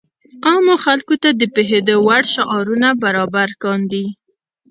عامو 0.47 0.75
خلکو 0.85 1.15
ته 1.23 1.29
د 1.33 1.41
پوهېدو 1.53 1.95
وړ 2.07 2.23
شعارونه 2.33 2.87
برابر 3.03 3.49
کاندي. 3.63 4.05